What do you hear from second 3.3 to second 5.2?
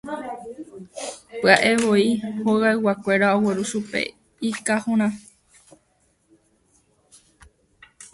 ogueru chupe ikahõrã.